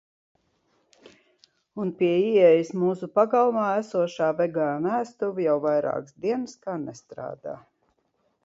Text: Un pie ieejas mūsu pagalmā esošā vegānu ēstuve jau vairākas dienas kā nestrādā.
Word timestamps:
Un 1.83 1.91
pie 1.99 2.09
ieejas 2.29 2.71
mūsu 2.85 3.09
pagalmā 3.19 3.67
esošā 3.83 4.31
vegānu 4.41 4.95
ēstuve 5.01 5.47
jau 5.49 5.57
vairākas 5.69 6.19
dienas 6.25 6.61
kā 6.65 6.79
nestrādā. 6.89 7.59